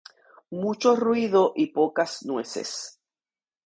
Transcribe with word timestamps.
Mucho 0.49 0.95
ruido 0.95 1.53
y 1.55 1.67
pocas 1.67 2.25
nueces 2.25 2.99